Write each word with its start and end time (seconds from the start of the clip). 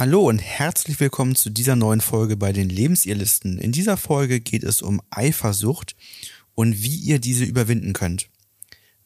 Hallo 0.00 0.22
und 0.22 0.38
herzlich 0.38 0.98
willkommen 0.98 1.36
zu 1.36 1.50
dieser 1.50 1.76
neuen 1.76 2.00
Folge 2.00 2.38
bei 2.38 2.54
den 2.54 2.70
Lebensirrlisten. 2.70 3.58
In 3.58 3.70
dieser 3.70 3.98
Folge 3.98 4.40
geht 4.40 4.64
es 4.64 4.80
um 4.80 5.02
Eifersucht 5.10 5.94
und 6.54 6.82
wie 6.82 6.96
ihr 6.96 7.18
diese 7.18 7.44
überwinden 7.44 7.92
könnt. 7.92 8.30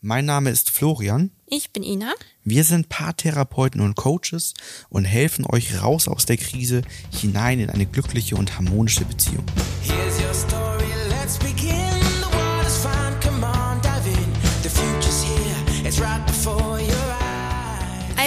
Mein 0.01 0.25
Name 0.25 0.51
ist 0.51 0.71
Florian. 0.71 1.33
Ich 1.49 1.73
bin 1.73 1.83
Ina. 1.83 2.15
Wir 2.45 2.63
sind 2.63 2.91
Paartherapeuten 2.91 3.81
und 3.81 3.97
Coaches 3.97 4.55
und 4.89 5.05
helfen 5.05 5.45
euch 5.45 5.83
raus 5.83 6.07
aus 6.07 6.27
der 6.27 6.37
Krise 6.37 6.83
hinein 7.11 7.59
in 7.59 7.71
eine 7.71 7.87
glückliche 7.87 8.37
und 8.37 8.57
harmonische 8.57 9.05
Beziehung. 9.05 9.45
Here's 9.83 10.21
your 10.21 10.33
story, 10.33 10.64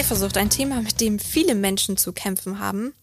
Eifersucht, 0.08 0.38
ein 0.38 0.48
Thema, 0.48 0.80
mit 0.80 1.02
dem 1.02 1.18
viele 1.18 1.54
Menschen 1.54 1.98
zu 1.98 2.14
kämpfen 2.14 2.60
haben. 2.60 2.94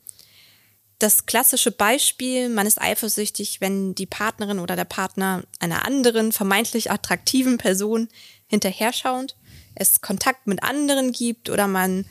Das 0.97 1.27
klassische 1.27 1.69
Beispiel, 1.69 2.49
man 2.49 2.65
ist 2.65 2.81
eifersüchtig, 2.81 3.61
wenn 3.61 3.93
die 3.93 4.07
Partnerin 4.07 4.57
oder 4.57 4.75
der 4.75 4.85
Partner 4.85 5.43
einer 5.59 5.85
anderen, 5.85 6.31
vermeintlich 6.31 6.89
attraktiven 6.89 7.59
Person 7.59 8.09
hinterher 8.47 8.91
schauend, 8.91 9.35
es 9.75 10.01
Kontakt 10.01 10.47
mit 10.47 10.63
anderen 10.63 11.11
gibt 11.11 11.51
oder 11.51 11.67
man 11.67 12.07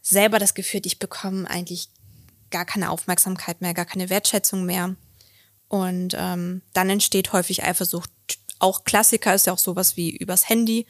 selber 0.00 0.38
das 0.38 0.54
Gefühl, 0.54 0.78
hat, 0.78 0.86
ich 0.86 0.98
bekomme 0.98 1.50
eigentlich 1.50 1.90
gar 2.50 2.64
keine 2.64 2.88
Aufmerksamkeit 2.88 3.60
mehr, 3.60 3.74
gar 3.74 3.84
keine 3.84 4.08
Wertschätzung 4.08 4.64
mehr. 4.64 4.96
Und 5.68 6.16
ähm, 6.16 6.62
dann 6.72 6.88
entsteht 6.88 7.34
häufig 7.34 7.62
Eifersucht. 7.62 8.10
Auch 8.58 8.84
Klassiker 8.84 9.34
ist 9.34 9.46
ja 9.46 9.52
auch 9.52 9.58
sowas 9.58 9.98
wie 9.98 10.16
übers 10.16 10.48
Handy. 10.48 10.86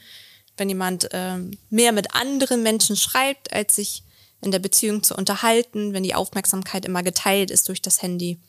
Wenn 0.57 0.69
jemand 0.69 1.09
ähm, 1.11 1.51
mehr 1.69 1.91
mit 1.91 2.13
anderen 2.13 2.63
Menschen 2.63 2.95
schreibt, 2.95 3.53
als 3.53 3.75
sich 3.75 4.03
in 4.41 4.51
der 4.51 4.59
Beziehung 4.59 5.03
zu 5.03 5.15
unterhalten, 5.15 5.93
wenn 5.93 6.03
die 6.03 6.15
Aufmerksamkeit 6.15 6.85
immer 6.85 7.03
geteilt 7.03 7.51
ist 7.51 7.69
durch 7.69 7.81
das 7.81 8.01
Handy, 8.01 8.39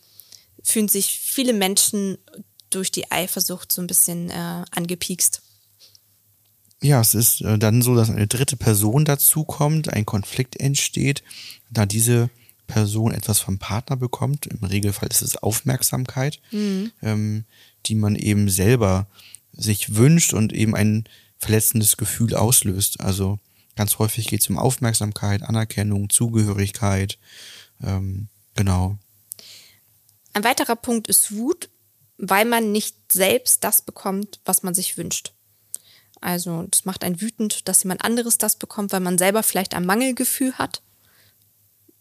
fühlen 0.63 0.87
sich 0.87 1.19
viele 1.19 1.53
Menschen 1.53 2.17
durch 2.69 2.91
die 2.91 3.11
Eifersucht 3.11 3.71
so 3.71 3.81
ein 3.81 3.87
bisschen 3.87 4.29
äh, 4.29 4.63
angepiekst. 4.71 5.41
Ja, 6.81 6.99
es 6.99 7.13
ist 7.13 7.41
äh, 7.41 7.57
dann 7.57 7.81
so, 7.81 7.95
dass 7.95 8.09
eine 8.09 8.27
dritte 8.27 8.57
Person 8.57 9.05
dazukommt, 9.05 9.89
ein 9.89 10.05
Konflikt 10.05 10.59
entsteht, 10.59 11.23
da 11.69 11.85
diese 11.85 12.29
Person 12.67 13.13
etwas 13.13 13.39
vom 13.39 13.59
Partner 13.59 13.95
bekommt. 13.95 14.47
Im 14.47 14.63
Regelfall 14.63 15.09
ist 15.09 15.21
es 15.21 15.37
Aufmerksamkeit, 15.37 16.39
mhm. 16.51 16.91
ähm, 17.01 17.45
die 17.85 17.95
man 17.95 18.15
eben 18.15 18.49
selber 18.49 19.07
sich 19.53 19.95
wünscht 19.95 20.33
und 20.33 20.51
eben 20.51 20.75
ein 20.75 21.05
verletzendes 21.43 21.97
Gefühl 21.97 22.35
auslöst. 22.35 22.99
Also 22.99 23.39
ganz 23.75 23.99
häufig 23.99 24.27
geht 24.27 24.41
es 24.41 24.49
um 24.49 24.57
Aufmerksamkeit, 24.57 25.43
Anerkennung, 25.43 26.09
Zugehörigkeit. 26.09 27.17
Ähm, 27.81 28.29
genau. 28.55 28.97
Ein 30.33 30.43
weiterer 30.43 30.75
Punkt 30.75 31.07
ist 31.07 31.35
Wut, 31.35 31.69
weil 32.17 32.45
man 32.45 32.71
nicht 32.71 32.95
selbst 33.11 33.63
das 33.63 33.81
bekommt, 33.81 34.39
was 34.45 34.63
man 34.63 34.73
sich 34.73 34.97
wünscht. 34.97 35.33
Also 36.21 36.63
das 36.63 36.85
macht 36.85 37.03
einen 37.03 37.21
wütend, 37.21 37.67
dass 37.67 37.83
jemand 37.83 38.03
anderes 38.05 38.37
das 38.37 38.55
bekommt, 38.55 38.91
weil 38.93 39.01
man 39.01 39.17
selber 39.17 39.43
vielleicht 39.43 39.73
ein 39.73 39.85
Mangelgefühl 39.85 40.53
hat. 40.57 40.81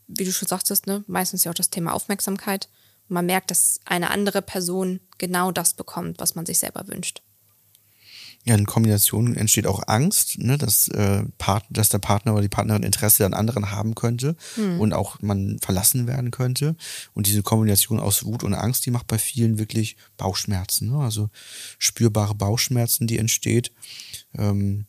Wie 0.07 0.25
du 0.25 0.33
schon 0.33 0.49
sagtest, 0.49 0.87
ne? 0.87 1.05
meistens 1.09 1.45
ja 1.45 1.51
auch 1.51 1.57
das 1.57 1.71
Thema 1.71 1.93
Aufmerksamkeit. 1.93 2.69
Und 3.09 3.15
man 3.15 3.27
merkt, 3.27 3.51
dass 3.51 3.81
eine 3.85 4.11
andere 4.11 4.41
Person 4.41 5.01
genau 5.19 5.51
das 5.51 5.75
bekommt, 5.75 6.21
was 6.21 6.35
man 6.35 6.47
sich 6.47 6.59
selber 6.59 6.87
wünscht 6.87 7.23
ja, 8.45 8.57
in 8.57 8.67
Kombination 8.67 9.37
entsteht 9.37 9.69
auch 9.69 9.83
Angst, 9.87 10.39
ne, 10.39 10.59
dass, 10.59 10.89
äh, 10.89 11.23
Part, 11.39 11.65
dass 11.71 11.91
der 11.91 11.99
Partner 11.99 12.33
oder 12.33 12.43
die 12.43 12.49
Partnerin 12.49 12.83
Interesse 12.83 13.25
an 13.25 13.35
anderen 13.35 13.71
haben 13.71 13.95
könnte 13.95 14.37
mhm. 14.57 14.81
und 14.81 14.93
auch 14.93 15.21
man 15.21 15.59
verlassen 15.61 16.09
werden 16.09 16.33
könnte. 16.33 16.75
Und 17.15 17.29
diese 17.29 17.43
Kombination 17.43 18.01
aus 18.01 18.25
Wut 18.25 18.43
und 18.43 18.55
Angst, 18.55 18.85
die 18.85 18.91
macht 18.91 19.07
bei 19.07 19.19
vielen 19.19 19.59
wirklich 19.59 19.97
Bauchschmerzen, 20.17 20.91
ne? 20.91 20.99
also 20.99 21.31
spürbare 21.79 22.35
Bauchschmerzen, 22.35 23.07
die 23.07 23.19
entsteht. 23.19 23.71
Ähm, 24.37 24.87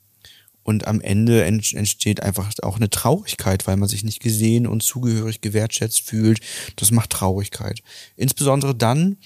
und 0.63 0.88
am 0.88 1.01
Ende 1.01 1.44
entsteht 1.44 2.23
einfach 2.23 2.51
auch 2.61 2.78
eine 2.78 2.89
Traurigkeit, 2.89 3.67
weil 3.67 3.75
man 3.78 3.89
sich 3.89 4.03
nicht 4.03 4.22
gesehen 4.22 4.66
und 4.66 4.81
zugehörig 4.81 5.41
gewertschätzt 5.41 6.01
fühlt. 6.01 6.39
Das 6.78 6.89
macht 6.91 7.09
Traurigkeit. 7.09 7.81
Insbesondere 8.16 8.73
dann, 8.73 9.17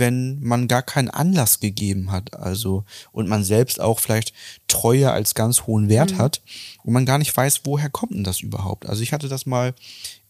wenn 0.00 0.40
man 0.42 0.66
gar 0.66 0.82
keinen 0.82 1.10
Anlass 1.10 1.60
gegeben 1.60 2.10
hat, 2.10 2.34
also 2.34 2.84
und 3.12 3.28
man 3.28 3.44
selbst 3.44 3.80
auch 3.80 4.00
vielleicht 4.00 4.32
Treue 4.66 5.12
als 5.12 5.34
ganz 5.34 5.66
hohen 5.68 5.88
Wert 5.88 6.12
mhm. 6.12 6.18
hat 6.18 6.42
und 6.82 6.92
man 6.92 7.06
gar 7.06 7.18
nicht 7.18 7.36
weiß, 7.36 7.60
woher 7.64 7.90
kommt 7.90 8.12
denn 8.12 8.24
das 8.24 8.40
überhaupt? 8.40 8.86
Also 8.88 9.02
ich 9.02 9.12
hatte 9.12 9.28
das 9.28 9.46
mal 9.46 9.74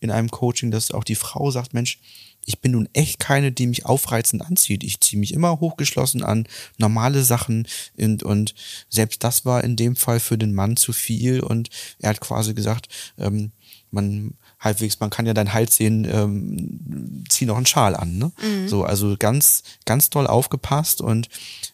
in 0.01 0.11
einem 0.11 0.31
Coaching, 0.31 0.71
dass 0.71 0.91
auch 0.91 1.05
die 1.05 1.15
Frau 1.15 1.51
sagt, 1.51 1.73
Mensch, 1.73 1.99
ich 2.47 2.61
bin 2.61 2.73
nun 2.73 2.89
echt 2.93 3.21
keine, 3.21 3.53
die 3.53 3.67
mich 3.67 3.87
aufreizend 3.87 4.45
anzieht. 4.45 4.83
Ich 4.83 5.01
ziehe 5.01 5.21
mich 5.21 5.33
immer 5.33 5.61
hochgeschlossen 5.61 6.23
an, 6.23 6.47
normale 6.79 7.23
Sachen 7.23 7.67
und, 7.97 8.23
und 8.23 8.55
selbst 8.89 9.23
das 9.25 9.45
war 9.45 9.63
in 9.63 9.77
dem 9.77 9.97
Fall 9.97 10.21
für 10.21 10.39
den 10.39 10.55
Mann 10.55 10.77
zu 10.77 10.93
viel 10.93 11.41
und 11.41 11.71
er 11.99 12.11
hat 12.11 12.21
quasi 12.21 12.55
gesagt, 12.55 12.89
ähm, 13.19 13.53
man 13.91 14.35
halbwegs, 14.61 15.01
man 15.01 15.11
kann 15.11 15.27
ja 15.27 15.35
deinen 15.35 15.53
Hals 15.53 15.77
sehen, 15.77 16.07
ähm, 16.11 17.25
zieh 17.29 17.47
noch 17.47 17.57
einen 17.57 17.67
Schal 17.67 17.97
an. 17.97 18.19
Ne? 18.19 18.33
Mhm. 18.43 18.69
So, 18.69 18.85
also 18.85 19.17
ganz, 19.19 19.63
ganz 19.87 20.11
toll 20.11 20.27
aufgepasst 20.27 21.01
und 21.01 21.29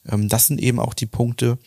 ähm, 0.08 0.28
das 0.28 0.46
sind 0.46 0.60
eben 0.60 0.78
auch 0.78 0.94
die 0.94 1.06
Punkte, 1.06 1.58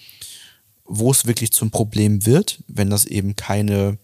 wo 0.86 1.12
es 1.12 1.26
wirklich 1.26 1.52
zum 1.52 1.70
Problem 1.70 2.26
wird, 2.26 2.64
wenn 2.68 2.90
das 2.90 3.06
eben 3.06 3.36
keine 3.36 4.00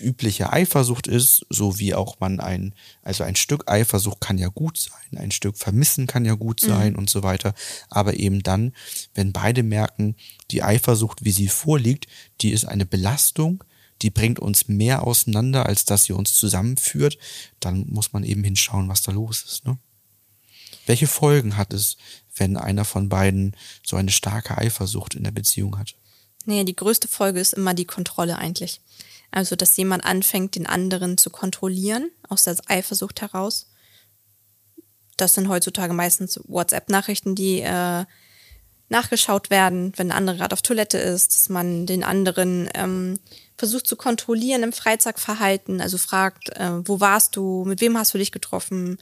übliche 0.00 0.52
Eifersucht 0.52 1.06
ist, 1.06 1.44
so 1.50 1.78
wie 1.78 1.94
auch 1.94 2.18
man 2.20 2.40
ein, 2.40 2.74
also 3.02 3.24
ein 3.24 3.36
Stück 3.36 3.70
Eifersucht 3.70 4.20
kann 4.20 4.38
ja 4.38 4.48
gut 4.48 4.78
sein, 4.78 5.18
ein 5.18 5.30
Stück 5.30 5.58
Vermissen 5.58 6.06
kann 6.06 6.24
ja 6.24 6.34
gut 6.34 6.62
mhm. 6.62 6.66
sein 6.66 6.92
mhm. 6.92 6.98
und 6.98 7.10
so 7.10 7.22
weiter. 7.22 7.52
Aber 7.90 8.14
eben 8.14 8.42
dann, 8.42 8.72
wenn 9.14 9.32
beide 9.32 9.62
merken, 9.62 10.16
die 10.50 10.62
Eifersucht, 10.62 11.24
wie 11.24 11.32
sie 11.32 11.48
vorliegt, 11.48 12.06
die 12.40 12.52
ist 12.52 12.64
eine 12.64 12.86
Belastung, 12.86 13.62
die 14.02 14.10
bringt 14.10 14.38
uns 14.38 14.68
mehr 14.68 15.06
auseinander, 15.06 15.66
als 15.66 15.84
dass 15.84 16.04
sie 16.04 16.12
uns 16.12 16.34
zusammenführt, 16.34 17.18
dann 17.60 17.86
muss 17.88 18.12
man 18.12 18.24
eben 18.24 18.44
hinschauen, 18.44 18.88
was 18.88 19.02
da 19.02 19.12
los 19.12 19.42
ist. 19.42 19.66
Ne? 19.66 19.78
Welche 20.86 21.06
Folgen 21.06 21.56
hat 21.56 21.72
es, 21.72 21.96
wenn 22.34 22.56
einer 22.56 22.84
von 22.84 23.08
beiden 23.08 23.56
so 23.84 23.96
eine 23.96 24.10
starke 24.10 24.56
Eifersucht 24.56 25.14
in 25.14 25.24
der 25.24 25.30
Beziehung 25.30 25.78
hat? 25.78 25.94
Naja, 26.46 26.64
die 26.64 26.76
größte 26.76 27.08
Folge 27.08 27.40
ist 27.40 27.52
immer 27.52 27.74
die 27.74 27.84
Kontrolle 27.84 28.38
eigentlich. 28.38 28.80
Also, 29.30 29.54
dass 29.54 29.76
jemand 29.76 30.04
anfängt, 30.04 30.56
den 30.56 30.66
anderen 30.66 31.16
zu 31.16 31.30
kontrollieren, 31.30 32.10
aus 32.28 32.44
der 32.44 32.56
Eifersucht 32.66 33.20
heraus. 33.20 33.66
Das 35.16 35.34
sind 35.34 35.48
heutzutage 35.48 35.92
meistens 35.92 36.40
WhatsApp-Nachrichten, 36.48 37.34
die 37.34 37.60
äh, 37.60 38.04
nachgeschaut 38.88 39.50
werden, 39.50 39.92
wenn 39.96 40.08
der 40.08 40.16
andere 40.16 40.36
gerade 40.36 40.52
auf 40.52 40.62
Toilette 40.62 40.98
ist, 40.98 41.32
dass 41.32 41.48
man 41.48 41.86
den 41.86 42.02
anderen 42.02 42.68
ähm, 42.74 43.20
versucht 43.60 43.86
zu 43.86 43.94
kontrollieren 43.94 44.62
im 44.62 44.72
Freizeitverhalten, 44.72 45.82
also 45.82 45.98
fragt, 45.98 46.48
äh, 46.56 46.88
wo 46.88 46.98
warst 46.98 47.36
du, 47.36 47.64
mit 47.66 47.82
wem 47.82 47.96
hast 47.98 48.14
du 48.14 48.18
dich 48.18 48.32
getroffen, 48.32 48.96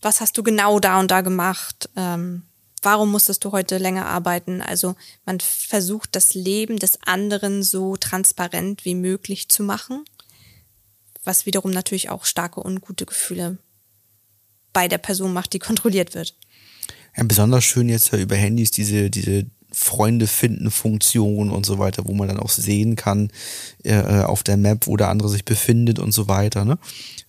was 0.00 0.22
hast 0.22 0.38
du 0.38 0.42
genau 0.42 0.80
da 0.80 0.98
und 0.98 1.10
da 1.10 1.20
gemacht, 1.20 1.90
ähm, 1.96 2.44
warum 2.80 3.10
musstest 3.10 3.44
du 3.44 3.52
heute 3.52 3.76
länger 3.76 4.06
arbeiten? 4.06 4.62
Also 4.62 4.96
man 5.26 5.38
versucht 5.38 6.16
das 6.16 6.32
Leben 6.32 6.78
des 6.78 6.98
anderen 7.04 7.62
so 7.62 7.94
transparent 7.98 8.86
wie 8.86 8.94
möglich 8.94 9.50
zu 9.50 9.62
machen, 9.62 10.02
was 11.22 11.44
wiederum 11.44 11.72
natürlich 11.72 12.08
auch 12.08 12.24
starke 12.24 12.64
ungute 12.64 13.04
Gefühle 13.04 13.58
bei 14.72 14.88
der 14.88 14.98
Person 14.98 15.34
macht, 15.34 15.52
die 15.52 15.58
kontrolliert 15.68 16.14
wird. 16.14 16.34
Ja, 17.14 17.24
besonders 17.24 17.64
schön 17.64 17.90
jetzt 17.90 18.12
ja 18.12 18.18
über 18.18 18.36
Handys 18.36 18.70
diese, 18.70 19.10
diese 19.10 19.44
Freunde 19.72 20.26
finden 20.26 20.70
Funktion 20.70 21.50
und 21.50 21.64
so 21.64 21.78
weiter, 21.78 22.04
wo 22.06 22.14
man 22.14 22.28
dann 22.28 22.40
auch 22.40 22.50
sehen 22.50 22.96
kann 22.96 23.30
äh, 23.84 23.92
äh, 23.92 24.24
auf 24.24 24.42
der 24.42 24.56
Map, 24.56 24.86
wo 24.86 24.96
der 24.96 25.08
andere 25.08 25.28
sich 25.28 25.44
befindet 25.44 25.98
und 25.98 26.12
so 26.12 26.28
weiter. 26.28 26.64
Ne? 26.64 26.78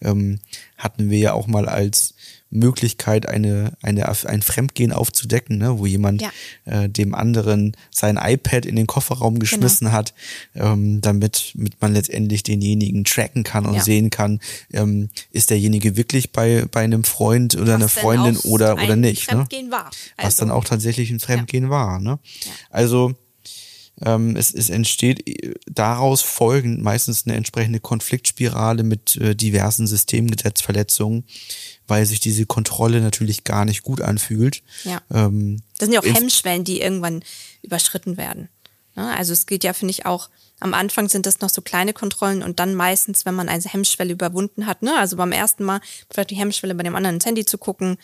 Ähm, 0.01 0.39
hatten 0.77 1.09
wir 1.09 1.19
ja 1.19 1.33
auch 1.33 1.47
mal 1.47 1.69
als 1.69 2.15
Möglichkeit, 2.51 3.27
eine, 3.27 3.71
eine, 3.81 4.07
ein 4.25 4.41
Fremdgehen 4.41 4.91
aufzudecken, 4.91 5.57
ne? 5.57 5.79
wo 5.79 5.85
jemand 5.85 6.21
ja. 6.21 6.31
äh, 6.65 6.89
dem 6.89 7.15
anderen 7.15 7.75
sein 7.89 8.19
iPad 8.21 8.65
in 8.65 8.75
den 8.75 8.87
Kofferraum 8.87 9.39
geschmissen 9.39 9.87
genau. 9.87 9.97
hat, 9.97 10.13
ähm, 10.55 10.99
damit 11.01 11.53
mit 11.55 11.81
man 11.81 11.93
letztendlich 11.93 12.43
denjenigen 12.43 13.05
tracken 13.05 13.43
kann 13.43 13.65
und 13.65 13.75
ja. 13.75 13.83
sehen 13.83 14.09
kann, 14.09 14.41
ähm, 14.73 15.09
ist 15.31 15.49
derjenige 15.49 15.95
wirklich 15.95 16.33
bei, 16.33 16.65
bei 16.69 16.81
einem 16.81 17.05
Freund 17.05 17.55
oder 17.55 17.73
Was 17.73 17.75
einer 17.75 17.89
Freundin 17.89 18.37
oder, 18.37 18.73
oder 18.73 18.97
nicht. 18.97 19.31
Ne? 19.31 19.37
Fremdgehen 19.37 19.67
ne? 19.67 19.71
war. 19.71 19.85
Also. 19.85 20.27
Was 20.27 20.35
dann 20.35 20.49
also 20.49 20.59
auch 20.59 20.65
tatsächlich 20.65 21.09
ein 21.09 21.21
Fremdgehen 21.21 21.65
ja. 21.65 21.69
war. 21.69 21.99
Ne? 21.99 22.19
Also 22.69 23.15
ähm, 24.03 24.35
es, 24.35 24.53
es 24.53 24.69
entsteht 24.69 25.27
äh, 25.27 25.53
daraus 25.65 26.21
folgend 26.21 26.81
meistens 26.81 27.25
eine 27.25 27.35
entsprechende 27.35 27.79
Konfliktspirale 27.79 28.83
mit 28.83 29.15
äh, 29.17 29.35
diversen 29.35 29.87
Systemgesetzverletzungen, 29.87 31.25
weil 31.87 32.05
sich 32.05 32.19
diese 32.19 32.45
Kontrolle 32.45 33.01
natürlich 33.01 33.43
gar 33.43 33.65
nicht 33.65 33.83
gut 33.83 34.01
anfühlt. 34.01 34.63
Ja. 34.83 35.01
Ähm, 35.11 35.61
das 35.77 35.87
sind 35.87 35.93
ja 35.93 35.99
auch 35.99 36.05
Hemmschwellen, 36.05 36.63
die 36.63 36.81
irgendwann 36.81 37.23
überschritten 37.61 38.17
werden. 38.17 38.49
Ne? 38.95 39.15
Also 39.15 39.33
es 39.33 39.45
geht 39.45 39.63
ja, 39.63 39.73
finde 39.73 39.91
ich, 39.91 40.05
auch 40.05 40.29
Am 40.59 40.75
Anfang 40.75 41.09
sind 41.09 41.25
das 41.25 41.41
noch 41.41 41.49
so 41.49 41.61
kleine 41.61 41.91
Kontrollen 41.91 42.43
und 42.43 42.59
dann 42.59 42.75
meistens, 42.75 43.25
wenn 43.25 43.33
man 43.33 43.49
eine 43.49 43.63
Hemmschwelle 43.63 44.13
überwunden 44.13 44.67
hat, 44.67 44.83
ne? 44.83 44.95
Also 44.97 45.17
beim 45.17 45.31
ersten 45.31 45.63
Mal 45.63 45.81
vielleicht 46.09 46.29
die 46.29 46.35
Hemmschwelle 46.35 46.75
bei 46.75 46.83
dem 46.83 46.95
anderen 46.95 47.15
ins 47.15 47.25
Handy 47.25 47.45
zu 47.45 47.57
gucken. 47.57 47.97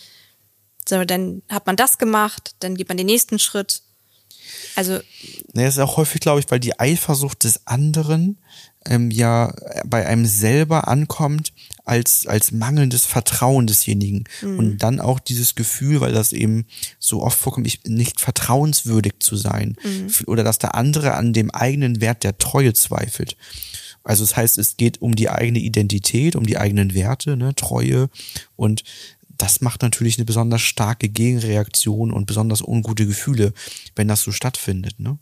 So, 0.90 1.06
dann 1.06 1.44
hat 1.50 1.68
man 1.68 1.76
das 1.76 2.00
gemacht, 2.00 2.56
dann 2.60 2.76
geht 2.76 2.88
man 2.88 2.98
den 2.98 3.06
nächsten 3.06 3.38
Schritt. 3.38 3.84
Also. 4.78 5.00
Naja, 5.54 5.70
ist 5.70 5.80
auch 5.80 5.98
häufig, 5.98 6.22
glaube 6.22 6.40
ich, 6.40 6.52
weil 6.52 6.60
die 6.60 6.80
Eifersucht 6.80 7.44
des 7.44 7.66
anderen 7.66 8.38
ähm, 8.86 9.10
ja 9.10 9.54
bei 9.86 10.06
einem 10.06 10.28
selber 10.28 10.88
ankommt 10.88 11.52
als, 11.84 12.28
als 12.28 12.52
mangelndes 12.52 13.04
Vertrauen 13.06 13.66
desjenigen. 13.66 14.26
Mhm. 14.44 14.60
Und 14.60 14.78
dann 14.78 15.00
auch 15.00 15.20
dieses 15.20 15.56
Gefühl, 15.56 16.00
weil 16.00 16.14
das 16.14 16.32
eben 16.32 16.68
so 17.00 17.24
oft 17.24 17.40
vorkommt, 17.40 17.66
ich 17.66 17.86
nicht 17.86 18.22
vertrauenswürdig 18.22 19.16
zu 19.20 19.36
sein. 19.36 19.76
Mhm. 19.84 20.10
Oder 20.28 20.44
dass 20.44 20.60
der 20.60 20.76
andere 20.76 21.16
an 21.16 21.34
dem 21.34 21.50
eigenen 21.50 22.00
Wert 22.00 22.24
der 22.24 22.38
Treue 22.38 22.74
zweifelt. 22.74 23.36
Also 24.04 24.24
das 24.24 24.38
heißt, 24.38 24.60
es 24.60 24.78
geht 24.78 25.02
um 25.02 25.16
die 25.16 25.30
eigene 25.30 25.60
Identität, 25.60 26.36
um 26.36 26.46
die 26.46 26.58
eigenen 26.58 26.94
Werte, 26.94 27.36
ne, 27.36 27.56
Treue. 27.56 28.10
Und 28.56 28.84
das 29.38 29.62
macht 29.62 29.82
natürlich 29.82 30.18
eine 30.18 30.26
besonders 30.26 30.62
starke 30.62 31.10
Gegenreaktion 31.10 32.12
und 32.12 32.26
besonders 32.26 32.62
ungute 32.62 33.06
Gefühle, 33.06 33.54
wenn 33.96 34.08
das 34.08 34.24
so 34.24 34.32
stattfindet. 34.32 35.00
Ne? 35.00 35.20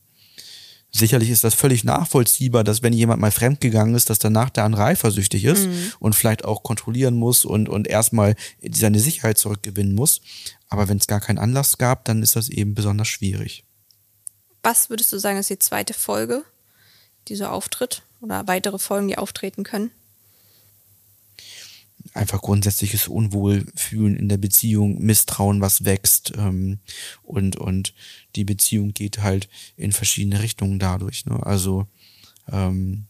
sicherlich 0.99 1.29
ist 1.29 1.43
das 1.43 1.53
völlig 1.53 1.83
nachvollziehbar, 1.83 2.63
dass 2.63 2.81
wenn 2.81 2.93
jemand 2.93 3.21
mal 3.21 3.31
fremdgegangen 3.31 3.95
ist, 3.95 4.09
dass 4.09 4.19
danach 4.19 4.49
der 4.49 4.63
andere 4.63 4.85
eifersüchtig 4.85 5.43
ist 5.43 5.67
mhm. 5.67 5.91
und 5.99 6.15
vielleicht 6.15 6.45
auch 6.45 6.63
kontrollieren 6.63 7.15
muss 7.15 7.45
und, 7.45 7.67
und 7.69 7.87
erstmal 7.87 8.35
seine 8.71 8.99
Sicherheit 8.99 9.37
zurückgewinnen 9.37 9.93
muss. 9.93 10.21
Aber 10.69 10.87
wenn 10.87 10.97
es 10.97 11.07
gar 11.07 11.19
keinen 11.19 11.37
Anlass 11.37 11.77
gab, 11.77 12.05
dann 12.05 12.23
ist 12.23 12.35
das 12.35 12.49
eben 12.49 12.75
besonders 12.75 13.07
schwierig. 13.07 13.65
Was 14.63 14.89
würdest 14.89 15.11
du 15.11 15.19
sagen, 15.19 15.37
ist 15.37 15.49
die 15.49 15.59
zweite 15.59 15.93
Folge, 15.93 16.43
die 17.27 17.35
so 17.35 17.45
auftritt? 17.45 18.01
Oder 18.21 18.47
weitere 18.47 18.79
Folgen, 18.79 19.07
die 19.07 19.17
auftreten 19.17 19.63
können? 19.63 19.91
Einfach 22.15 22.41
grundsätzliches 22.41 23.07
Unwohlfühlen 23.07 24.15
in 24.15 24.29
der 24.29 24.37
Beziehung, 24.37 24.99
Misstrauen, 24.99 25.61
was 25.61 25.83
wächst 25.83 26.33
ähm, 26.37 26.79
und 27.23 27.57
und 27.57 27.93
die 28.35 28.45
Beziehung 28.45 28.93
geht 28.93 29.19
halt 29.19 29.49
in 29.75 29.91
verschiedene 29.91 30.41
Richtungen 30.41 30.79
dadurch. 30.79 31.25
Ne? 31.25 31.45
Also 31.45 31.87
ähm, 32.51 33.05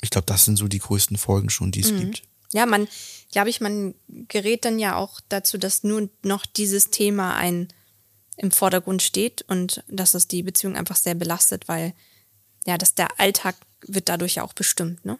ich 0.00 0.10
glaube, 0.10 0.26
das 0.26 0.44
sind 0.44 0.56
so 0.56 0.68
die 0.68 0.78
größten 0.78 1.16
Folgen 1.16 1.50
schon, 1.50 1.72
die 1.72 1.80
es 1.80 1.92
mhm. 1.92 1.98
gibt. 2.00 2.22
Ja, 2.52 2.66
man, 2.66 2.86
glaube 3.30 3.50
ich, 3.50 3.60
man 3.60 3.94
gerät 4.28 4.64
dann 4.64 4.78
ja 4.78 4.96
auch 4.96 5.20
dazu, 5.28 5.58
dass 5.58 5.84
nur 5.84 6.08
noch 6.22 6.46
dieses 6.46 6.90
Thema 6.90 7.36
ein 7.36 7.68
im 8.36 8.50
Vordergrund 8.50 9.02
steht 9.02 9.42
und 9.42 9.84
dass 9.88 10.14
es 10.14 10.28
die 10.28 10.42
Beziehung 10.42 10.76
einfach 10.76 10.96
sehr 10.96 11.14
belastet, 11.14 11.68
weil 11.68 11.94
ja, 12.64 12.78
dass 12.78 12.94
der 12.94 13.20
Alltag 13.20 13.56
wird 13.86 14.08
dadurch 14.08 14.36
ja 14.36 14.44
auch 14.44 14.52
bestimmt, 14.52 15.04
ne? 15.04 15.18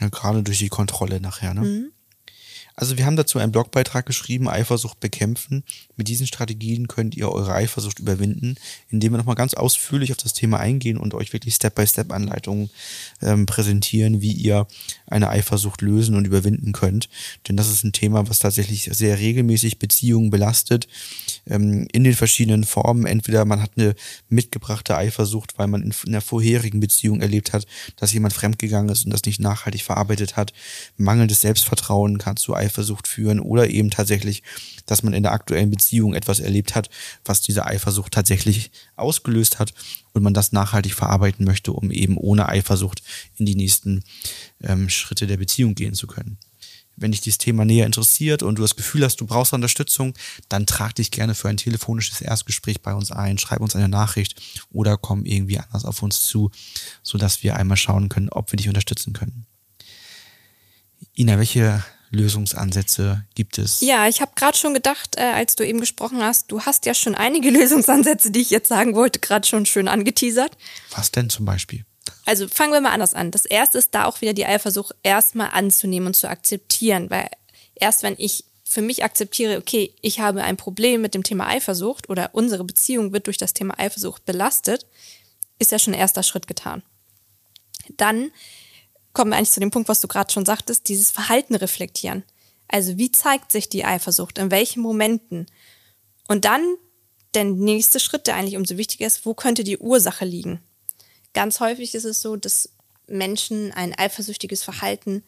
Ja, 0.00 0.08
gerade 0.08 0.42
durch 0.42 0.58
die 0.58 0.68
Kontrolle 0.68 1.20
nachher, 1.20 1.54
ne? 1.54 1.60
Mhm. 1.62 1.92
Also 2.78 2.96
wir 2.96 3.06
haben 3.06 3.16
dazu 3.16 3.40
einen 3.40 3.50
Blogbeitrag 3.50 4.06
geschrieben, 4.06 4.48
Eifersucht 4.48 5.00
bekämpfen. 5.00 5.64
Mit 5.96 6.06
diesen 6.06 6.28
Strategien 6.28 6.86
könnt 6.86 7.16
ihr 7.16 7.28
eure 7.28 7.52
Eifersucht 7.52 7.98
überwinden, 7.98 8.54
indem 8.88 9.12
wir 9.12 9.18
nochmal 9.18 9.34
ganz 9.34 9.54
ausführlich 9.54 10.12
auf 10.12 10.18
das 10.18 10.32
Thema 10.32 10.60
eingehen 10.60 10.96
und 10.96 11.12
euch 11.12 11.32
wirklich 11.32 11.56
Step-by-Step-Anleitungen 11.56 12.70
ähm, 13.20 13.46
präsentieren, 13.46 14.20
wie 14.20 14.30
ihr 14.30 14.68
eine 15.08 15.28
Eifersucht 15.28 15.82
lösen 15.82 16.14
und 16.14 16.24
überwinden 16.24 16.70
könnt. 16.70 17.08
Denn 17.48 17.56
das 17.56 17.68
ist 17.68 17.82
ein 17.82 17.90
Thema, 17.90 18.28
was 18.28 18.38
tatsächlich 18.38 18.88
sehr 18.92 19.18
regelmäßig 19.18 19.80
Beziehungen 19.80 20.30
belastet, 20.30 20.86
ähm, 21.48 21.88
in 21.90 22.04
den 22.04 22.14
verschiedenen 22.14 22.62
Formen. 22.62 23.06
Entweder 23.06 23.44
man 23.44 23.60
hat 23.60 23.72
eine 23.76 23.96
mitgebrachte 24.28 24.96
Eifersucht, 24.96 25.58
weil 25.58 25.66
man 25.66 25.82
in, 25.82 25.92
in 26.04 26.10
einer 26.10 26.20
vorherigen 26.20 26.78
Beziehung 26.78 27.22
erlebt 27.22 27.52
hat, 27.52 27.66
dass 27.96 28.12
jemand 28.12 28.34
fremdgegangen 28.34 28.88
ist 28.88 29.04
und 29.04 29.10
das 29.12 29.24
nicht 29.24 29.40
nachhaltig 29.40 29.82
verarbeitet 29.82 30.36
hat. 30.36 30.52
Mangelndes 30.96 31.40
Selbstvertrauen 31.40 32.18
kann 32.18 32.36
zu 32.36 32.54
Eifersucht 32.54 32.67
Eifersucht 32.68 33.08
führen 33.08 33.40
oder 33.40 33.70
eben 33.70 33.90
tatsächlich, 33.90 34.42
dass 34.86 35.02
man 35.02 35.14
in 35.14 35.22
der 35.22 35.32
aktuellen 35.32 35.70
Beziehung 35.70 36.14
etwas 36.14 36.38
erlebt 36.38 36.74
hat, 36.74 36.90
was 37.24 37.40
diese 37.40 37.64
Eifersucht 37.64 38.12
tatsächlich 38.12 38.70
ausgelöst 38.96 39.58
hat 39.58 39.72
und 40.12 40.22
man 40.22 40.34
das 40.34 40.52
nachhaltig 40.52 40.94
verarbeiten 40.94 41.44
möchte, 41.44 41.72
um 41.72 41.90
eben 41.90 42.16
ohne 42.16 42.48
Eifersucht 42.48 43.02
in 43.36 43.46
die 43.46 43.56
nächsten 43.56 44.04
ähm, 44.62 44.88
Schritte 44.88 45.26
der 45.26 45.38
Beziehung 45.38 45.74
gehen 45.74 45.94
zu 45.94 46.06
können. 46.06 46.38
Wenn 47.00 47.12
dich 47.12 47.20
dieses 47.20 47.38
Thema 47.38 47.64
näher 47.64 47.86
interessiert 47.86 48.42
und 48.42 48.58
du 48.58 48.62
das 48.62 48.74
Gefühl 48.74 49.04
hast, 49.04 49.20
du 49.20 49.26
brauchst 49.26 49.52
Unterstützung, 49.52 50.14
dann 50.48 50.66
trag 50.66 50.96
dich 50.96 51.12
gerne 51.12 51.36
für 51.36 51.48
ein 51.48 51.56
telefonisches 51.56 52.20
Erstgespräch 52.20 52.82
bei 52.82 52.92
uns 52.92 53.12
ein, 53.12 53.38
schreib 53.38 53.60
uns 53.60 53.76
eine 53.76 53.88
Nachricht 53.88 54.40
oder 54.72 54.96
komm 54.96 55.24
irgendwie 55.24 55.58
anders 55.58 55.84
auf 55.84 56.02
uns 56.02 56.24
zu, 56.24 56.50
sodass 57.04 57.44
wir 57.44 57.54
einmal 57.54 57.76
schauen 57.76 58.08
können, 58.08 58.28
ob 58.30 58.50
wir 58.52 58.56
dich 58.56 58.68
unterstützen 58.68 59.12
können. 59.12 59.46
Ina, 61.16 61.38
welche 61.38 61.84
Lösungsansätze 62.10 63.24
gibt 63.34 63.58
es? 63.58 63.80
Ja, 63.80 64.08
ich 64.08 64.20
habe 64.20 64.32
gerade 64.34 64.56
schon 64.56 64.74
gedacht, 64.74 65.16
äh, 65.16 65.22
als 65.22 65.56
du 65.56 65.66
eben 65.66 65.80
gesprochen 65.80 66.22
hast, 66.22 66.50
du 66.50 66.62
hast 66.62 66.86
ja 66.86 66.94
schon 66.94 67.14
einige 67.14 67.50
Lösungsansätze, 67.58 68.30
die 68.30 68.40
ich 68.40 68.50
jetzt 68.50 68.68
sagen 68.68 68.94
wollte, 68.94 69.18
gerade 69.18 69.46
schon 69.46 69.66
schön 69.66 69.88
angeteasert. 69.88 70.56
Was 70.94 71.10
denn 71.10 71.30
zum 71.30 71.44
Beispiel? 71.44 71.84
Also 72.24 72.48
fangen 72.48 72.72
wir 72.72 72.80
mal 72.80 72.92
anders 72.92 73.14
an. 73.14 73.30
Das 73.30 73.44
erste 73.44 73.78
ist 73.78 73.94
da 73.94 74.04
auch 74.04 74.20
wieder 74.20 74.32
die 74.32 74.46
Eifersucht 74.46 74.94
erstmal 75.02 75.50
anzunehmen 75.50 76.08
und 76.08 76.14
zu 76.14 76.28
akzeptieren, 76.28 77.10
weil 77.10 77.28
erst 77.74 78.02
wenn 78.02 78.14
ich 78.18 78.44
für 78.64 78.82
mich 78.82 79.02
akzeptiere, 79.02 79.56
okay, 79.56 79.94
ich 80.02 80.20
habe 80.20 80.42
ein 80.42 80.58
Problem 80.58 81.00
mit 81.00 81.14
dem 81.14 81.22
Thema 81.22 81.46
Eifersucht 81.48 82.10
oder 82.10 82.30
unsere 82.32 82.64
Beziehung 82.64 83.12
wird 83.12 83.26
durch 83.26 83.38
das 83.38 83.54
Thema 83.54 83.78
Eifersucht 83.78 84.26
belastet, 84.26 84.86
ist 85.58 85.72
ja 85.72 85.78
schon 85.78 85.94
ein 85.94 86.00
erster 86.00 86.22
Schritt 86.22 86.46
getan. 86.46 86.82
Dann 87.96 88.30
kommen 89.12 89.30
wir 89.30 89.36
eigentlich 89.36 89.50
zu 89.50 89.60
dem 89.60 89.70
Punkt, 89.70 89.88
was 89.88 90.00
du 90.00 90.08
gerade 90.08 90.32
schon 90.32 90.46
sagtest, 90.46 90.88
dieses 90.88 91.10
Verhalten 91.10 91.54
reflektieren. 91.54 92.22
Also 92.68 92.98
wie 92.98 93.10
zeigt 93.10 93.50
sich 93.50 93.68
die 93.68 93.84
Eifersucht, 93.84 94.38
in 94.38 94.50
welchen 94.50 94.82
Momenten? 94.82 95.46
Und 96.28 96.44
dann 96.44 96.76
der 97.34 97.44
nächste 97.44 98.00
Schritt, 98.00 98.26
der 98.26 98.36
eigentlich 98.36 98.56
umso 98.56 98.76
wichtiger 98.76 99.06
ist, 99.06 99.24
wo 99.26 99.34
könnte 99.34 99.64
die 99.64 99.78
Ursache 99.78 100.24
liegen? 100.24 100.60
Ganz 101.34 101.60
häufig 101.60 101.94
ist 101.94 102.04
es 102.04 102.20
so, 102.20 102.36
dass 102.36 102.70
Menschen 103.06 103.72
ein 103.72 103.94
eifersüchtiges 103.96 104.62
Verhalten, 104.62 105.22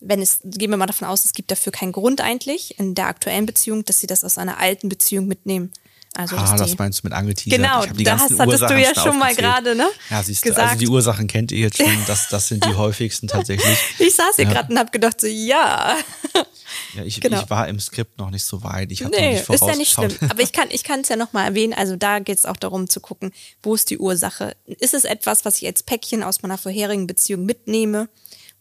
wenn 0.00 0.22
es, 0.22 0.40
gehen 0.42 0.70
wir 0.70 0.76
mal 0.76 0.86
davon 0.86 1.08
aus, 1.08 1.24
es 1.24 1.32
gibt 1.32 1.50
dafür 1.50 1.72
keinen 1.72 1.92
Grund 1.92 2.20
eigentlich 2.20 2.78
in 2.78 2.94
der 2.94 3.06
aktuellen 3.06 3.46
Beziehung, 3.46 3.84
dass 3.84 4.00
sie 4.00 4.06
das 4.06 4.24
aus 4.24 4.38
einer 4.38 4.58
alten 4.58 4.88
Beziehung 4.88 5.26
mitnehmen. 5.26 5.72
Also, 6.14 6.36
ah, 6.36 6.56
das 6.56 6.76
meinst 6.76 7.00
du 7.00 7.06
mit 7.06 7.12
angeteasert. 7.12 7.60
Genau, 7.60 7.86
da 8.02 8.18
hast, 8.18 8.36
hattest 8.38 8.62
du 8.62 8.80
ja 8.80 8.94
schon 8.96 9.16
mal 9.16 9.32
gerade, 9.34 9.76
ne? 9.76 9.88
Ja, 10.10 10.22
siehst 10.22 10.44
du, 10.44 10.56
also 10.56 10.76
die 10.76 10.88
Ursachen 10.88 11.28
kennt 11.28 11.52
ihr 11.52 11.60
jetzt 11.60 11.76
schon, 11.76 11.86
das, 12.08 12.28
das 12.28 12.48
sind 12.48 12.64
die 12.64 12.74
häufigsten 12.76 13.28
tatsächlich. 13.28 13.78
Ich 14.00 14.16
saß 14.16 14.34
hier 14.34 14.46
ja. 14.46 14.52
gerade 14.52 14.72
und 14.72 14.78
habe 14.78 14.90
gedacht 14.90 15.20
so, 15.20 15.26
ja. 15.26 15.96
Ja, 16.94 17.04
ich, 17.04 17.20
genau. 17.20 17.42
ich 17.42 17.50
war 17.50 17.68
im 17.68 17.80
Skript 17.80 18.18
noch 18.18 18.30
nicht 18.30 18.44
so 18.44 18.62
weit. 18.62 18.92
Ich 18.92 19.02
habe 19.02 19.14
nee, 19.14 19.32
nicht 19.32 19.48
ist 19.48 19.60
ja 19.60 19.76
nicht 19.76 19.92
schlimm. 19.92 20.12
Aber 20.28 20.40
ich 20.40 20.52
kann 20.52 21.00
es 21.00 21.08
ja 21.08 21.16
noch 21.16 21.32
mal 21.32 21.44
erwähnen. 21.44 21.72
Also 21.72 21.96
da 21.96 22.20
geht 22.20 22.38
es 22.38 22.46
auch 22.46 22.56
darum 22.56 22.88
zu 22.88 23.00
gucken, 23.00 23.32
wo 23.62 23.74
ist 23.74 23.90
die 23.90 23.98
Ursache? 23.98 24.56
Ist 24.66 24.94
es 24.94 25.04
etwas, 25.04 25.44
was 25.44 25.60
ich 25.60 25.66
als 25.66 25.82
Päckchen 25.82 26.22
aus 26.22 26.42
meiner 26.42 26.58
vorherigen 26.58 27.06
Beziehung 27.06 27.44
mitnehme, 27.44 28.08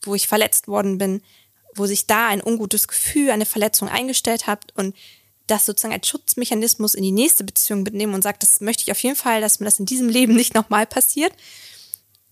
wo 0.01 0.15
ich 0.15 0.27
verletzt 0.27 0.67
worden 0.67 0.97
bin, 0.97 1.21
wo 1.75 1.85
sich 1.85 2.07
da 2.07 2.27
ein 2.27 2.41
ungutes 2.43 2.87
Gefühl, 2.87 3.31
eine 3.31 3.45
Verletzung 3.45 3.89
eingestellt 3.89 4.47
hat 4.47 4.73
und 4.75 4.95
das 5.49 5.65
sozusagen 5.65 5.93
als 5.93 6.07
Schutzmechanismus 6.07 6.93
in 6.93 7.03
die 7.03 7.11
nächste 7.11 7.43
Beziehung 7.43 7.83
mitnehmen 7.83 8.13
und 8.13 8.23
sagt, 8.23 8.43
das 8.43 8.61
möchte 8.61 8.83
ich 8.83 8.91
auf 8.91 9.01
jeden 9.01 9.15
Fall, 9.15 9.41
dass 9.41 9.59
mir 9.59 9.65
das 9.65 9.79
in 9.79 9.85
diesem 9.85 10.09
Leben 10.09 10.35
nicht 10.35 10.53
nochmal 10.53 10.85
passiert. 10.85 11.33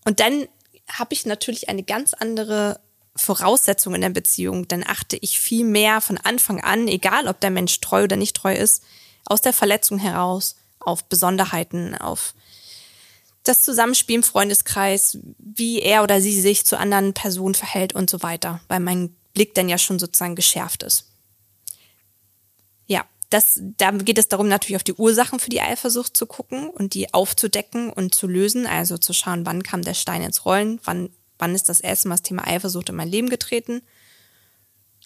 Und 0.04 0.20
dann 0.20 0.46
habe 0.90 1.14
ich 1.14 1.26
natürlich 1.26 1.68
eine 1.68 1.82
ganz 1.82 2.14
andere 2.14 2.80
Voraussetzung 3.16 3.94
in 3.94 4.00
der 4.00 4.10
Beziehung. 4.10 4.68
Dann 4.68 4.84
achte 4.86 5.16
ich 5.16 5.38
viel 5.38 5.64
mehr 5.64 6.00
von 6.00 6.18
Anfang 6.18 6.60
an, 6.62 6.88
egal 6.88 7.26
ob 7.28 7.40
der 7.40 7.50
Mensch 7.50 7.80
treu 7.80 8.04
oder 8.04 8.16
nicht 8.16 8.36
treu 8.36 8.54
ist, 8.54 8.82
aus 9.26 9.40
der 9.40 9.52
Verletzung 9.52 9.98
heraus 9.98 10.56
auf 10.80 11.04
Besonderheiten, 11.04 11.94
auf 11.96 12.34
das 13.42 13.64
Zusammenspiel 13.64 14.16
im 14.16 14.22
Freundeskreis, 14.22 15.18
wie 15.38 15.80
er 15.80 16.02
oder 16.02 16.20
sie 16.20 16.40
sich 16.40 16.64
zu 16.64 16.78
anderen 16.78 17.14
Personen 17.14 17.54
verhält 17.54 17.94
und 17.94 18.08
so 18.08 18.22
weiter, 18.22 18.60
weil 18.68 18.80
mein 18.80 19.14
Blick 19.34 19.54
dann 19.54 19.68
ja 19.68 19.78
schon 19.78 19.98
sozusagen 19.98 20.36
geschärft 20.36 20.82
ist 20.82 21.08
das, 23.30 23.60
da 23.76 23.90
geht 23.90 24.18
es 24.18 24.28
darum, 24.28 24.48
natürlich 24.48 24.76
auf 24.76 24.84
die 24.84 24.94
Ursachen 24.94 25.38
für 25.38 25.50
die 25.50 25.60
Eifersucht 25.60 26.16
zu 26.16 26.26
gucken 26.26 26.70
und 26.70 26.94
die 26.94 27.12
aufzudecken 27.12 27.90
und 27.90 28.14
zu 28.14 28.26
lösen. 28.26 28.66
Also 28.66 28.96
zu 28.96 29.12
schauen, 29.12 29.44
wann 29.44 29.62
kam 29.62 29.82
der 29.82 29.94
Stein 29.94 30.22
ins 30.22 30.44
Rollen, 30.46 30.80
wann, 30.84 31.10
wann 31.38 31.54
ist 31.54 31.68
das 31.68 31.80
erste 31.80 32.08
Mal 32.08 32.14
das 32.14 32.22
Thema 32.22 32.46
Eifersucht 32.46 32.88
in 32.88 32.96
mein 32.96 33.08
Leben 33.08 33.28
getreten. 33.28 33.82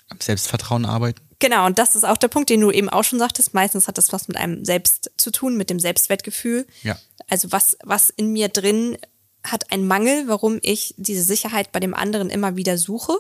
Am 0.09 0.21
Selbstvertrauen 0.21 0.85
arbeiten. 0.85 1.21
Genau, 1.41 1.67
und 1.67 1.79
das 1.79 1.97
ist 1.97 2.05
auch 2.05 2.17
der 2.17 2.29
Punkt, 2.29 2.51
den 2.51 2.61
du 2.61 2.71
eben 2.71 2.89
auch 2.89 3.03
schon 3.03 3.19
sagtest. 3.19 3.55
Meistens 3.55 3.89
hat 3.89 3.99
das 3.99 4.13
was 4.13 4.29
mit 4.29 4.37
einem 4.37 4.65
Selbst 4.65 5.11
zu 5.17 5.33
tun, 5.33 5.57
mit 5.57 5.71
dem 5.71 5.81
Selbstwertgefühl. 5.81 6.67
Ja. 6.85 6.97
Also 7.29 7.51
was, 7.51 7.77
was 7.83 8.11
in 8.11 8.33
mir 8.33 8.49
drin 8.49 8.97
hat 9.43 9.73
einen 9.73 9.89
Mangel, 9.89 10.29
warum 10.29 10.61
ich 10.63 10.95
diese 10.97 11.25
Sicherheit 11.25 11.73
bei 11.73 11.81
dem 11.81 11.95
anderen 11.95 12.31
immer 12.31 12.55
wieder 12.55 12.79
suche 12.79 13.19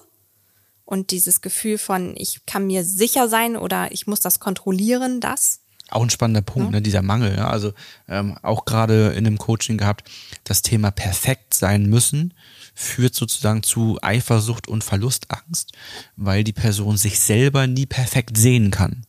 und 0.92 1.10
dieses 1.10 1.40
Gefühl 1.40 1.78
von, 1.78 2.12
ich 2.18 2.44
kann 2.44 2.66
mir 2.66 2.84
sicher 2.84 3.26
sein 3.26 3.56
oder 3.56 3.90
ich 3.92 4.06
muss 4.06 4.20
das 4.20 4.40
kontrollieren, 4.40 5.22
das. 5.22 5.60
Auch 5.88 6.02
ein 6.02 6.10
spannender 6.10 6.42
Punkt, 6.42 6.68
ja. 6.68 6.72
ne, 6.72 6.82
dieser 6.82 7.00
Mangel. 7.00 7.34
Ja? 7.34 7.48
Also 7.48 7.72
ähm, 8.08 8.36
auch 8.42 8.66
gerade 8.66 9.08
in 9.12 9.26
einem 9.26 9.38
Coaching 9.38 9.78
gehabt, 9.78 10.10
das 10.44 10.60
Thema 10.60 10.90
perfekt 10.90 11.54
sein 11.54 11.86
müssen 11.86 12.34
führt 12.74 13.14
sozusagen 13.14 13.62
zu 13.62 13.98
Eifersucht 14.02 14.68
und 14.68 14.84
Verlustangst, 14.84 15.72
weil 16.16 16.44
die 16.44 16.52
Person 16.52 16.98
sich 16.98 17.20
selber 17.20 17.66
nie 17.66 17.86
perfekt 17.86 18.36
sehen 18.36 18.70
kann. 18.70 19.06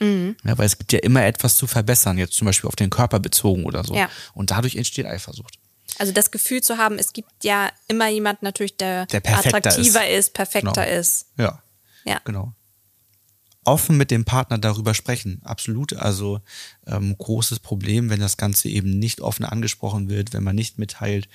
Mhm. 0.00 0.34
Ja, 0.44 0.56
weil 0.56 0.66
es 0.66 0.78
gibt 0.78 0.94
ja 0.94 1.00
immer 1.00 1.26
etwas 1.26 1.58
zu 1.58 1.66
verbessern, 1.66 2.16
jetzt 2.16 2.34
zum 2.34 2.46
Beispiel 2.46 2.68
auf 2.68 2.76
den 2.76 2.88
Körper 2.88 3.20
bezogen 3.20 3.66
oder 3.66 3.84
so. 3.84 3.94
Ja. 3.94 4.08
Und 4.32 4.50
dadurch 4.50 4.76
entsteht 4.76 5.04
Eifersucht. 5.04 5.57
Also 5.96 6.12
das 6.12 6.30
Gefühl 6.30 6.62
zu 6.62 6.76
haben, 6.76 6.98
es 6.98 7.12
gibt 7.12 7.30
ja 7.42 7.70
immer 7.88 8.08
jemand 8.08 8.42
natürlich, 8.42 8.76
der, 8.76 9.06
der 9.06 9.26
attraktiver 9.26 10.06
ist, 10.08 10.28
ist 10.28 10.34
perfekter 10.34 10.84
genau. 10.84 10.98
ist. 11.00 11.26
Ja. 11.36 11.62
Ja. 12.04 12.20
Genau. 12.24 12.52
Offen 13.64 13.96
mit 13.96 14.10
dem 14.10 14.24
Partner 14.24 14.58
darüber 14.58 14.94
sprechen, 14.94 15.40
absolut. 15.44 15.92
Also 15.94 16.40
ähm, 16.86 17.16
großes 17.18 17.58
Problem, 17.58 18.08
wenn 18.08 18.20
das 18.20 18.36
Ganze 18.36 18.68
eben 18.68 18.98
nicht 18.98 19.20
offen 19.20 19.44
angesprochen 19.44 20.08
wird, 20.08 20.32
wenn 20.32 20.42
man 20.42 20.56
nicht 20.56 20.78
mitteilt, 20.78 21.28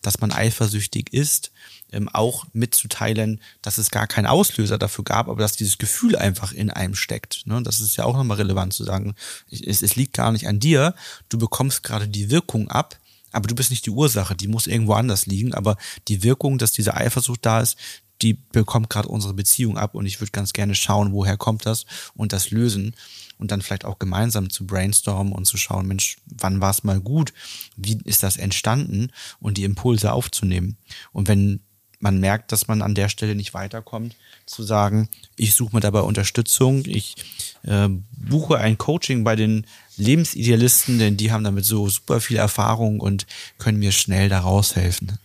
dass 0.00 0.20
man 0.20 0.32
eifersüchtig 0.32 1.12
ist, 1.12 1.50
ähm, 1.92 2.08
auch 2.08 2.46
mitzuteilen, 2.52 3.40
dass 3.62 3.78
es 3.78 3.90
gar 3.90 4.06
keinen 4.06 4.26
Auslöser 4.26 4.78
dafür 4.78 5.04
gab, 5.04 5.28
aber 5.28 5.40
dass 5.40 5.56
dieses 5.56 5.78
Gefühl 5.78 6.16
einfach 6.16 6.52
in 6.52 6.70
einem 6.70 6.94
steckt. 6.94 7.46
Ne? 7.46 7.62
Das 7.62 7.80
ist 7.80 7.96
ja 7.96 8.04
auch 8.04 8.16
nochmal 8.16 8.38
relevant 8.38 8.72
zu 8.72 8.84
sagen, 8.84 9.14
es, 9.50 9.82
es 9.82 9.96
liegt 9.96 10.14
gar 10.14 10.32
nicht 10.32 10.46
an 10.48 10.60
dir, 10.60 10.94
du 11.28 11.38
bekommst 11.38 11.82
gerade 11.82 12.08
die 12.08 12.30
Wirkung 12.30 12.68
ab, 12.70 12.98
aber 13.32 13.48
du 13.48 13.54
bist 13.54 13.70
nicht 13.70 13.86
die 13.86 13.90
Ursache, 13.90 14.36
die 14.36 14.48
muss 14.48 14.66
irgendwo 14.66 14.92
anders 14.94 15.26
liegen, 15.26 15.54
aber 15.54 15.76
die 16.08 16.22
Wirkung, 16.22 16.58
dass 16.58 16.72
diese 16.72 16.94
Eifersucht 16.94 17.44
da 17.44 17.60
ist, 17.60 17.76
die 18.22 18.34
bekommt 18.34 18.88
gerade 18.88 19.08
unsere 19.08 19.34
Beziehung 19.34 19.76
ab 19.76 19.94
und 19.94 20.06
ich 20.06 20.20
würde 20.20 20.30
ganz 20.30 20.52
gerne 20.52 20.74
schauen, 20.74 21.12
woher 21.12 21.36
kommt 21.36 21.66
das 21.66 21.86
und 22.14 22.32
das 22.32 22.50
lösen 22.50 22.94
und 23.38 23.50
dann 23.50 23.62
vielleicht 23.62 23.84
auch 23.84 23.98
gemeinsam 23.98 24.50
zu 24.50 24.66
brainstormen 24.66 25.32
und 25.32 25.46
zu 25.46 25.56
schauen, 25.56 25.88
Mensch, 25.88 26.18
wann 26.26 26.60
war 26.60 26.70
es 26.70 26.84
mal 26.84 27.00
gut? 27.00 27.32
Wie 27.76 27.98
ist 28.04 28.22
das 28.22 28.36
entstanden? 28.36 29.10
Und 29.40 29.58
die 29.58 29.64
Impulse 29.64 30.12
aufzunehmen. 30.12 30.76
Und 31.12 31.26
wenn 31.26 31.60
man 32.02 32.18
merkt, 32.18 32.52
dass 32.52 32.68
man 32.68 32.82
an 32.82 32.94
der 32.94 33.08
Stelle 33.08 33.34
nicht 33.34 33.54
weiterkommt, 33.54 34.16
zu 34.46 34.62
sagen, 34.62 35.08
ich 35.36 35.54
suche 35.54 35.74
mir 35.74 35.80
dabei 35.80 36.00
Unterstützung, 36.00 36.84
ich 36.86 37.16
äh, 37.62 37.88
buche 38.16 38.58
ein 38.58 38.76
Coaching 38.76 39.24
bei 39.24 39.36
den 39.36 39.66
Lebensidealisten, 39.96 40.98
denn 40.98 41.16
die 41.16 41.32
haben 41.32 41.44
damit 41.44 41.64
so 41.64 41.88
super 41.88 42.20
viel 42.20 42.36
Erfahrung 42.36 43.00
und 43.00 43.26
können 43.58 43.78
mir 43.78 43.92
schnell 43.92 44.28
da 44.28 44.40
raushelfen. 44.40 45.18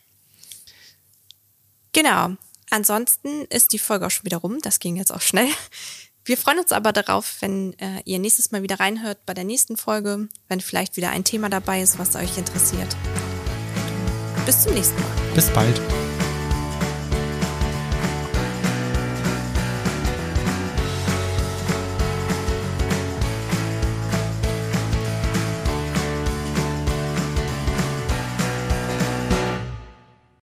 Genau. 1.94 2.36
Ansonsten 2.70 3.46
ist 3.46 3.72
die 3.72 3.80
Folge 3.80 4.06
auch 4.06 4.12
schon 4.12 4.26
wieder 4.26 4.38
rum. 4.38 4.60
Das 4.62 4.80
ging 4.80 4.98
jetzt 4.98 5.14
auch 5.14 5.22
schnell. 5.22 5.48
Wir 6.26 6.38
freuen 6.38 6.60
uns 6.60 6.74
aber 6.74 6.92
darauf, 6.92 7.38
wenn 7.40 7.72
äh, 7.80 8.02
ihr 8.04 8.20
nächstes 8.20 8.52
Mal 8.52 8.62
wieder 8.62 8.82
reinhört 8.82 9.26
bei 9.26 9.34
der 9.34 9.46
nächsten 9.46 9.78
Folge, 9.78 10.28
wenn 10.50 10.60
vielleicht 10.60 10.98
wieder 10.98 11.10
ein 11.10 11.24
Thema 11.24 11.50
dabei 11.50 11.82
ist, 11.82 11.98
was 11.98 12.18
euch 12.18 12.38
interessiert. 12.38 12.96
Bis 14.46 14.64
zum 14.64 14.74
nächsten 14.74 15.00
Mal. 15.00 15.12
Bis 15.34 15.50
bald. 15.52 15.82